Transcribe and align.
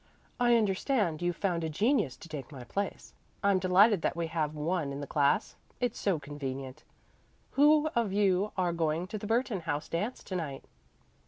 "I 0.39 0.55
understand 0.55 1.21
you've 1.21 1.35
found 1.35 1.63
a 1.63 1.69
genius 1.69 2.17
to 2.17 2.27
take 2.27 2.51
my 2.51 2.63
place. 2.63 3.13
I'm 3.43 3.59
delighted 3.59 4.01
that 4.01 4.15
we 4.15 4.25
have 4.25 4.55
one 4.55 4.91
in 4.91 4.99
the 4.99 5.05
class. 5.05 5.57
It's 5.79 5.99
so 5.99 6.17
convenient. 6.19 6.83
Who 7.51 7.85
of 7.95 8.11
you 8.11 8.51
are 8.57 8.73
going 8.73 9.05
to 9.09 9.19
the 9.19 9.27
Burton 9.27 9.59
House 9.59 9.87
dance 9.87 10.23
to 10.23 10.35
night?" 10.35 10.65